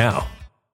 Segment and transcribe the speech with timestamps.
[0.00, 0.39] now.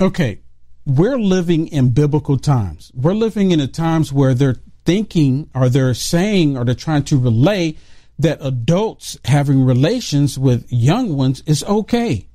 [0.00, 0.40] Okay,
[0.84, 2.90] we're living in biblical times.
[2.94, 7.18] We're living in the times where they're thinking or they're saying or they're trying to
[7.18, 7.76] relay
[8.18, 12.28] that adults having relations with young ones is okay.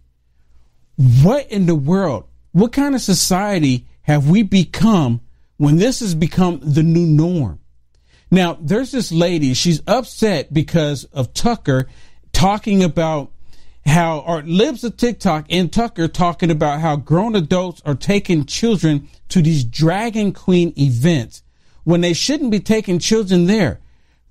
[0.95, 2.25] What in the world?
[2.51, 5.21] What kind of society have we become
[5.57, 7.59] when this has become the new norm?
[8.31, 11.87] Now, there's this lady, she's upset because of Tucker
[12.33, 13.31] talking about
[13.87, 19.07] how, or Libs of TikTok and Tucker talking about how grown adults are taking children
[19.29, 21.43] to these Dragon Queen events
[21.83, 23.79] when they shouldn't be taking children there.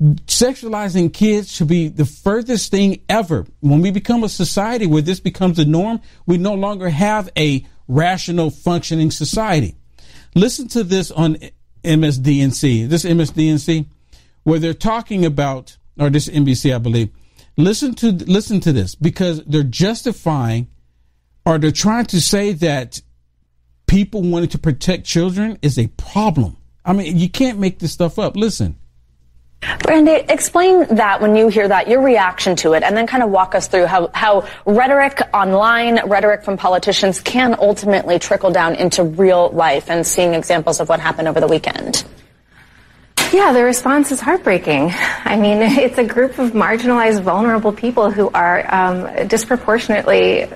[0.00, 3.46] Sexualizing kids should be the furthest thing ever.
[3.60, 7.66] When we become a society where this becomes the norm, we no longer have a
[7.88, 9.74] rational functioning society.
[10.34, 11.38] Listen to this on
[11.82, 13.86] MSDNC, this MSDNC,
[14.42, 17.08] where they're talking about, or this NBC, I believe,
[17.56, 20.68] Listen to listen to this because they're justifying
[21.46, 23.00] or they're trying to say that
[23.86, 26.56] people wanting to protect children is a problem.
[26.84, 28.36] I mean, you can't make this stuff up.
[28.36, 28.76] Listen.
[29.80, 33.30] Brandy, explain that when you hear that, your reaction to it, and then kind of
[33.30, 39.02] walk us through how, how rhetoric online, rhetoric from politicians can ultimately trickle down into
[39.02, 42.04] real life and seeing examples of what happened over the weekend.
[43.32, 44.92] Yeah, the response is heartbreaking.
[45.24, 50.48] I mean, it's a group of marginalized, vulnerable people who are um, disproportionately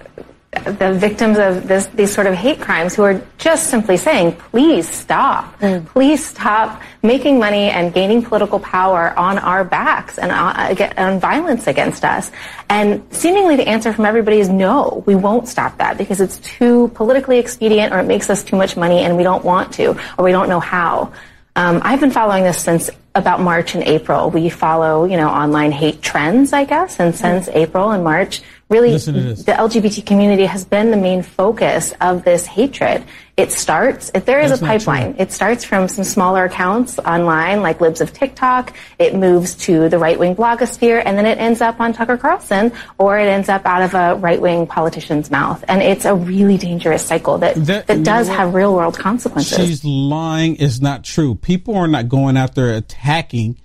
[0.52, 4.88] the victims of this, these sort of hate crimes who are just simply saying, please
[4.88, 5.58] stop.
[5.60, 5.86] Mm.
[5.86, 11.66] Please stop making money and gaining political power on our backs and uh, on violence
[11.68, 12.32] against us.
[12.68, 16.88] And seemingly the answer from everybody is no, we won't stop that because it's too
[16.94, 20.24] politically expedient or it makes us too much money and we don't want to or
[20.24, 21.12] we don't know how.
[21.56, 24.30] Um, I've been following this since about March and April.
[24.30, 27.56] We follow, you know, online hate trends, I guess, and since mm.
[27.56, 33.04] April and March, really the LGBT community has been the main focus of this hatred.
[33.36, 37.62] It starts, if there is That's a pipeline, it starts from some smaller accounts online
[37.62, 38.76] like Libs of TikTok.
[38.98, 42.72] It moves to the right wing blogosphere and then it ends up on Tucker Carlson
[42.98, 45.64] or it ends up out of a right wing politician's mouth.
[45.68, 49.58] And it's a really dangerous cycle that, that, that does have real world consequences.
[49.58, 51.34] She's lying is not true.
[51.34, 53.58] People are not going out there attacking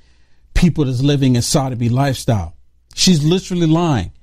[0.53, 2.55] people that's living a sodomy lifestyle.
[2.95, 4.13] She's literally lying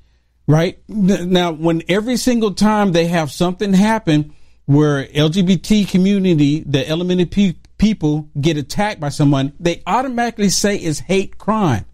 [0.47, 0.79] right?
[0.89, 4.35] Now, when every single time they have something happen
[4.67, 11.39] where LGBT community, the elemental people get attacked by someone, they automatically say it's hate
[11.39, 11.85] crime.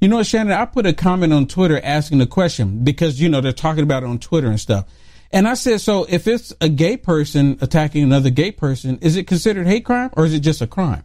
[0.00, 3.40] You know, Shannon, I put a comment on Twitter asking the question because, you know,
[3.40, 4.86] they're talking about it on Twitter and stuff.
[5.30, 9.26] And I said, so if it's a gay person attacking another gay person, is it
[9.26, 11.04] considered hate crime or is it just a crime?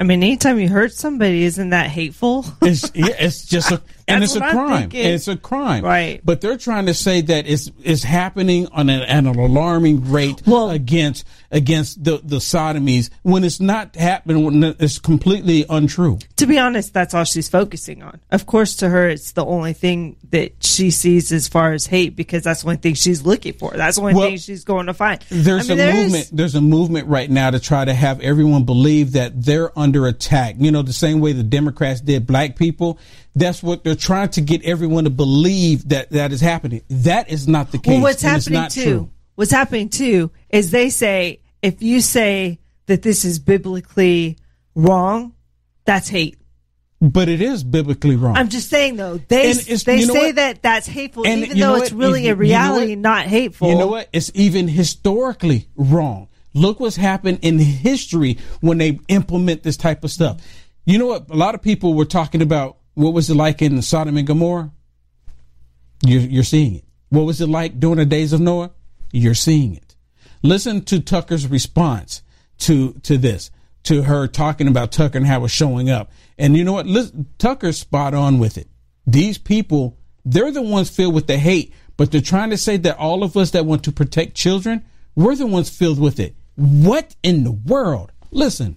[0.00, 2.46] I mean, anytime you hurt somebody, isn't that hateful?
[2.62, 4.88] it's, yeah, it's just a, and it's a crime.
[4.92, 6.22] It's a crime, right?
[6.24, 10.70] But they're trying to say that it's it's happening on an, an alarming rate well,
[10.70, 14.44] against against the the sodomies when it's not happening.
[14.44, 16.18] When it's completely untrue.
[16.36, 18.20] To be honest, that's all she's focusing on.
[18.30, 22.16] Of course, to her, it's the only thing that she sees as far as hate
[22.16, 23.72] because that's the only thing she's looking for.
[23.72, 25.22] That's the only well, thing she's going to find.
[25.28, 26.30] There's I mean, a there movement.
[26.32, 30.56] There's a movement right now to try to have everyone believe that they're under attack.
[30.58, 32.98] You know, the same way the Democrats did black people
[33.34, 36.82] that's what they're trying to get everyone to believe that that is happening.
[36.88, 37.92] That is not the case.
[37.92, 38.82] Well, what's happening too?
[38.82, 39.10] True.
[39.40, 42.58] What's happening too is they say if you say
[42.88, 44.36] that this is biblically
[44.74, 45.32] wrong,
[45.86, 46.36] that's hate.
[47.00, 48.36] But it is biblically wrong.
[48.36, 50.34] I'm just saying though, they they say what?
[50.34, 53.70] that that's hateful, and even though it's really a reality, you know not hateful.
[53.70, 54.10] You know what?
[54.12, 56.28] It's even historically wrong.
[56.52, 60.42] Look what's happened in history when they implement this type of stuff.
[60.84, 61.30] You know what?
[61.30, 64.70] A lot of people were talking about what was it like in Sodom and Gomorrah?
[66.04, 66.84] You're, you're seeing it.
[67.08, 68.72] What was it like during the days of Noah?
[69.12, 69.96] You're seeing it.
[70.42, 72.22] Listen to Tucker's response
[72.58, 73.50] to to this,
[73.84, 76.10] to her talking about Tucker and how it was showing up.
[76.38, 76.86] And you know what?
[76.86, 78.68] Listen, Tucker's spot on with it.
[79.06, 82.98] These people, they're the ones filled with the hate, but they're trying to say that
[82.98, 84.84] all of us that want to protect children,
[85.14, 86.34] we're the ones filled with it.
[86.54, 88.12] What in the world?
[88.30, 88.76] Listen.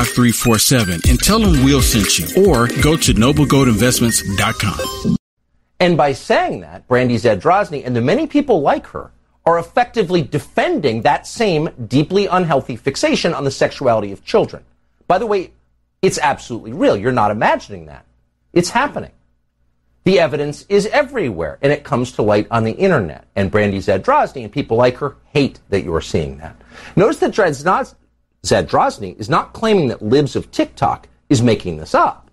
[0.05, 5.17] 5347 and tell them we'll send you or go to noblegoldinvestments.com.
[5.79, 9.11] And by saying that, Brandy Zadrozny and the many people like her
[9.45, 14.63] are effectively defending that same deeply unhealthy fixation on the sexuality of children.
[15.07, 15.51] By the way,
[16.01, 16.95] it's absolutely real.
[16.95, 18.05] You're not imagining that.
[18.53, 19.11] It's happening.
[20.03, 23.27] The evidence is everywhere, and it comes to light on the internet.
[23.35, 26.55] And Brandy Zadrozny and people like her hate that you're seeing that.
[26.95, 27.31] Notice that
[28.43, 32.31] Zadrozny is not claiming that libs of TikTok is making this up.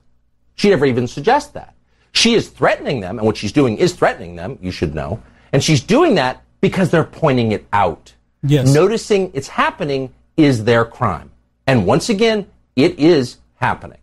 [0.54, 1.74] She never even suggests that.
[2.12, 5.22] She is threatening them, and what she's doing is threatening them, you should know.
[5.52, 8.14] And she's doing that because they're pointing it out.
[8.42, 8.72] Yes.
[8.72, 11.30] Noticing it's happening is their crime.
[11.66, 13.98] And once again, it is happening.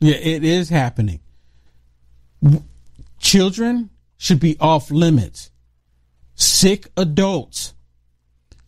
[0.00, 1.20] Yeah, it is happening.
[3.18, 5.50] Children should be off limits.
[6.34, 7.74] Sick adults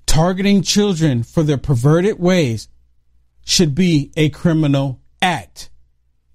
[0.07, 2.69] targeting children for their perverted ways
[3.45, 5.71] should be a criminal act.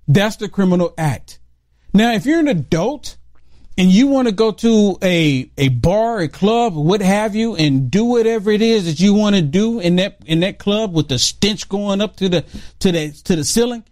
[0.08, 1.40] That's the criminal act.
[1.94, 3.18] Now, if you're an adult
[3.78, 7.90] and you want to go to a a bar, a club, what have you, and
[7.90, 11.08] do whatever it is that you want to do in that in that club with
[11.08, 12.46] the stench going up to the
[12.80, 13.84] to the to the ceiling,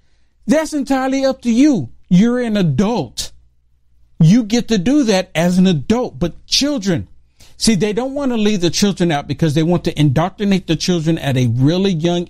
[0.46, 1.90] that's entirely up to you.
[2.10, 3.32] You're an adult.
[4.20, 7.08] You get to do that as an adult, but children,
[7.58, 10.76] see, they don't want to leave the children out because they want to indoctrinate the
[10.76, 12.30] children at a really young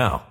[0.01, 0.30] now.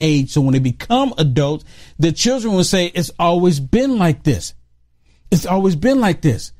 [0.00, 1.64] Age, so when they become adults,
[1.98, 4.54] the children will say, It's always been like this.
[5.30, 6.52] It's always been like this.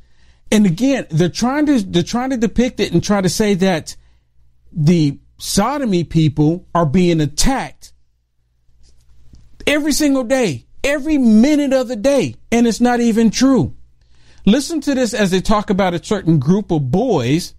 [0.50, 3.96] And again, they're trying to they're trying to depict it and try to say that
[4.72, 7.92] the sodomy people are being attacked
[9.66, 13.76] every single day, every minute of the day, and it's not even true.
[14.46, 17.54] Listen to this as they talk about a certain group of boys,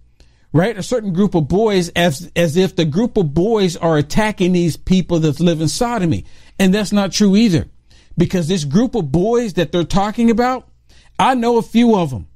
[0.52, 0.76] right?
[0.76, 4.76] A certain group of boys as as if the group of boys are attacking these
[4.76, 6.24] people that live in sodomy.
[6.58, 7.68] And that's not true either
[8.16, 10.68] because this group of boys that they're talking about,
[11.18, 12.28] I know a few of them,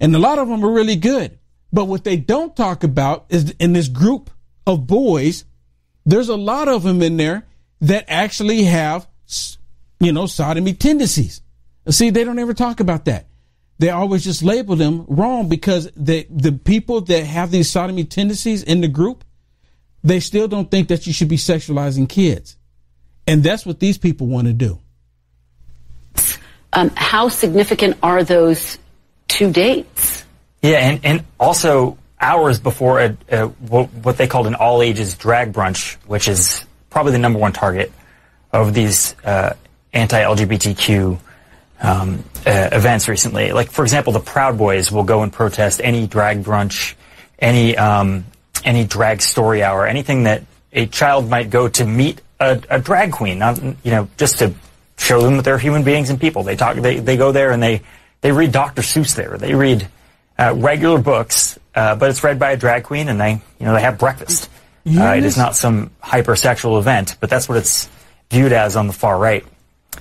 [0.00, 1.38] and a lot of them are really good.
[1.72, 4.30] But what they don't talk about is in this group
[4.66, 5.44] of boys,
[6.04, 7.46] there's a lot of them in there
[7.80, 9.08] that actually have,
[10.00, 11.42] you know, sodomy tendencies.
[11.88, 13.26] See, they don't ever talk about that.
[13.80, 18.62] They always just label them wrong because the the people that have these sodomy tendencies
[18.62, 19.24] in the group,
[20.04, 22.58] they still don't think that you should be sexualizing kids.
[23.26, 24.80] And that's what these people want to do.
[26.74, 28.78] Um, how significant are those
[29.28, 30.26] two dates?
[30.60, 35.54] Yeah, and, and also hours before a, a, what they called an all ages drag
[35.54, 37.90] brunch, which is probably the number one target
[38.52, 39.54] of these uh,
[39.94, 41.18] anti LGBTQ
[41.80, 43.52] um, uh, events recently.
[43.52, 46.94] Like, for example, the Proud Boys will go and protest any drag brunch,
[47.38, 48.24] any um,
[48.64, 53.12] any drag story hour, anything that a child might go to meet a, a drag
[53.12, 54.54] queen, not, you know, just to
[54.98, 56.42] show them that they're human beings and people.
[56.42, 57.82] They talk, they, they go there and they,
[58.20, 58.82] they read Dr.
[58.82, 59.36] Seuss there.
[59.38, 59.88] They read
[60.38, 63.74] uh, regular books, uh, but it's read by a drag queen and they, you know,
[63.74, 64.48] they have breakfast.
[64.86, 67.88] Uh, it is not some hypersexual event, but that's what it's
[68.30, 69.44] viewed as on the far right.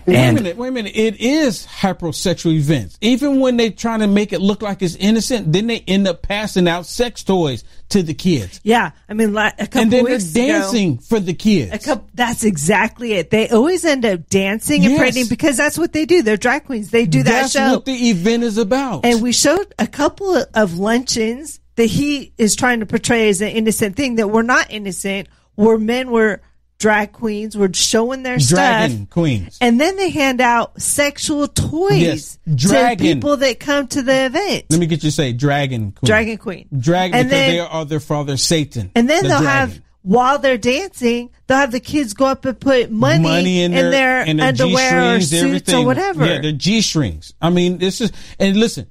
[0.05, 0.95] Wait a minute, wait a minute.
[0.95, 2.97] It is hypersexual events.
[3.01, 6.21] Even when they're trying to make it look like it's innocent, then they end up
[6.21, 8.59] passing out sex toys to the kids.
[8.63, 11.73] Yeah, I mean, a couple And then they're weeks ago- dancing for the kids.
[11.73, 13.29] A couple, that's exactly it.
[13.29, 14.99] They always end up dancing and Yes.
[14.99, 16.21] parading because that's what they do.
[16.21, 16.89] They're drag queens.
[16.91, 17.71] They do that That's show.
[17.73, 19.05] what the event is about.
[19.05, 23.41] And we showed a couple of- of luncheons that he is trying to portray as
[23.41, 26.41] an innocent thing that were not innocent, where men were
[26.79, 29.09] drag queens, were showing their Dragon stuff.
[29.09, 29.57] queens.
[29.61, 34.65] And then they hand out sexual toys Yes, to people that come to the event.
[34.69, 36.07] Let me get you to say dragon queen.
[36.07, 36.67] Dragon queen.
[36.77, 38.91] Dragon And because then- they are their father Satan.
[38.95, 39.71] And then the they'll dragon.
[39.71, 43.91] have while they're dancing, they'll have the kids go up and put money, in their,
[43.91, 45.75] their, in their underwear or suits everything.
[45.75, 46.25] or whatever.
[46.25, 47.33] Yeah, their G strings.
[47.41, 48.87] I mean, this is and listen.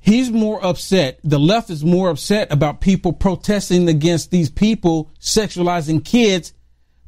[0.00, 1.20] He's more upset.
[1.22, 6.54] The left is more upset about people protesting against these people sexualizing kids,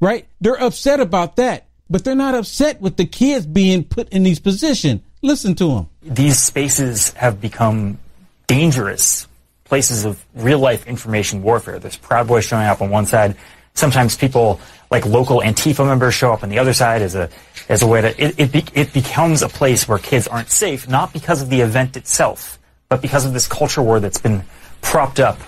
[0.00, 0.26] right?
[0.40, 4.40] They're upset about that, but they're not upset with the kids being put in these
[4.40, 5.02] positions.
[5.22, 5.88] Listen to them.
[6.02, 7.98] these spaces have become
[8.46, 9.28] dangerous
[9.64, 11.78] places of real life information warfare.
[11.78, 13.36] There's Proud Boys showing up on one side.
[13.74, 17.28] Sometimes people like local Antifa members show up on the other side as a
[17.68, 20.88] as a way to it it, be, it becomes a place where kids aren't safe,
[20.88, 24.42] not because of the event itself, but because of this culture war that's been
[24.82, 25.38] propped up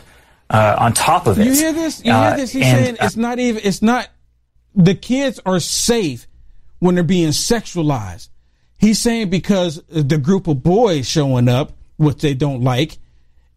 [0.51, 1.47] uh, on top of it.
[1.47, 2.05] You hear this?
[2.05, 2.53] You Uh, hear this?
[2.53, 3.63] He's and, saying uh, it's not even.
[3.65, 4.09] It's not.
[4.75, 6.27] The kids are safe
[6.79, 8.29] when they're being sexualized.
[8.79, 12.99] He's saying because the group of boys showing up, which they don't like,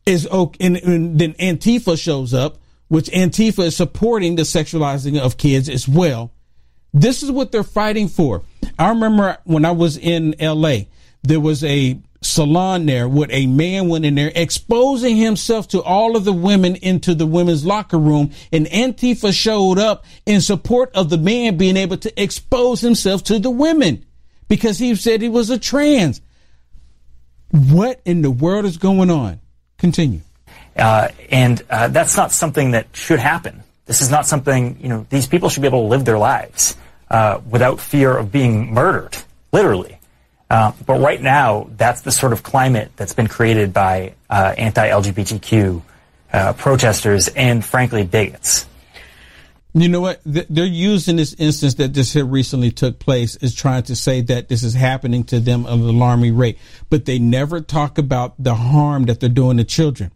[0.06, 0.66] is okay.
[0.66, 5.88] And, and then Antifa shows up, which Antifa is supporting the sexualizing of kids as
[5.88, 6.32] well.
[6.94, 8.44] This is what they're fighting for.
[8.78, 10.82] I remember when I was in LA,
[11.24, 16.18] there was a salon there with a man went in there exposing himself to all
[16.18, 21.10] of the women into the women's locker room and Antifa showed up in support of
[21.10, 24.06] the man being able to expose himself to the women
[24.48, 26.22] because he said he was a trans.
[27.52, 29.40] What in the world is going on?
[29.78, 30.22] Continue.
[30.76, 33.64] Uh, and uh, that's not something that should happen.
[33.86, 36.76] This is not something, you know, these people should be able to live their lives
[37.10, 39.16] uh, without fear of being murdered,
[39.52, 40.00] literally.
[40.56, 44.88] Uh, but right now, that's the sort of climate that's been created by uh, anti
[44.88, 45.82] LGBTQ
[46.32, 48.66] uh, protesters and, frankly, bigots.
[49.74, 50.22] You know what?
[50.24, 54.48] They're using this instance that just here recently took place is trying to say that
[54.48, 56.58] this is happening to them at an alarming rate,
[56.90, 60.14] but they never talk about the harm that they're doing to children.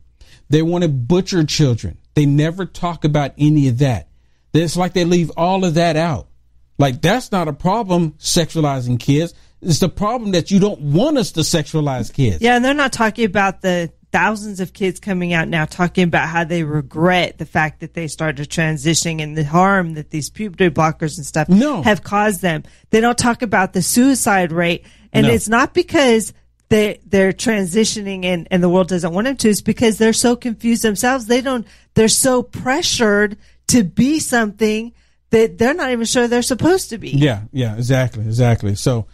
[0.50, 1.98] They want to butcher children.
[2.14, 4.08] They never talk about any of that.
[4.54, 6.30] It's like they leave all of that out.
[6.78, 9.34] Like that's not a problem sexualizing kids.
[9.62, 12.42] It's the problem that you don't want us to sexualize kids.
[12.42, 16.28] Yeah, and they're not talking about the thousands of kids coming out now talking about
[16.30, 20.70] how they regret the fact that they started transitioning and the harm that these puberty
[20.70, 21.48] blockers and stuff
[21.84, 22.64] have caused them.
[22.90, 24.86] They don't talk about the suicide rate.
[25.14, 25.34] And No.
[25.34, 26.34] it's not because
[26.70, 30.36] they they're transitioning and, and the world doesn't want them to, it's because they're so
[30.36, 31.26] confused themselves.
[31.28, 34.94] They don't they're so pressured to be something
[35.32, 37.10] that they're not even sure they're supposed to be.
[37.10, 38.74] Yeah, yeah, exactly, exactly.
[38.76, 39.06] So,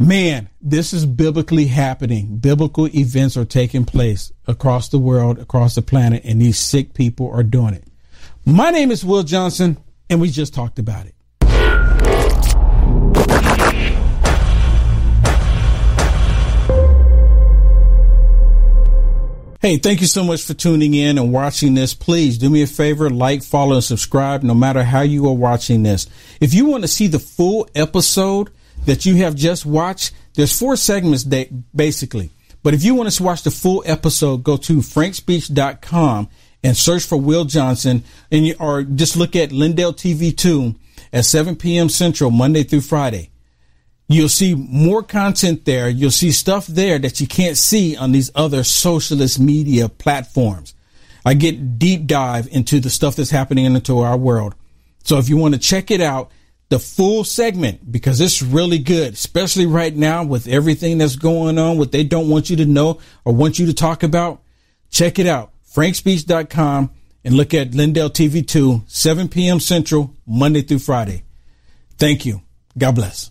[0.00, 2.38] man, this is biblically happening.
[2.38, 7.30] Biblical events are taking place across the world, across the planet, and these sick people
[7.30, 7.84] are doing it.
[8.46, 9.76] My name is Will Johnson,
[10.08, 11.14] and we just talked about it.
[19.60, 21.92] Hey, thank you so much for tuning in and watching this.
[21.92, 25.82] Please do me a favor, like, follow, and subscribe no matter how you are watching
[25.82, 26.06] this.
[26.40, 28.48] If you want to see the full episode
[28.86, 32.30] that you have just watched, there's four segments da- basically.
[32.62, 36.28] But if you want to watch the full episode, go to frankspeech.com
[36.62, 40.74] and search for Will Johnson and you, or just look at Lindell TV 2
[41.12, 41.88] at 7 p.m.
[41.88, 43.30] Central, Monday through Friday.
[44.08, 45.88] You'll see more content there.
[45.88, 50.74] You'll see stuff there that you can't see on these other socialist media platforms.
[51.24, 54.54] I get deep dive into the stuff that's happening into our world.
[55.04, 56.30] So if you want to check it out,
[56.70, 61.78] the full segment, because it's really good, especially right now with everything that's going on,
[61.78, 64.40] what they don't want you to know or want you to talk about,
[64.88, 65.52] check it out.
[65.74, 66.90] frankspeech.com
[67.24, 69.60] and look at Lindell TV 2, 7 p.m.
[69.60, 71.24] Central, Monday through Friday.
[71.98, 72.40] Thank you.
[72.78, 73.30] God bless.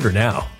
[0.00, 0.59] Order now.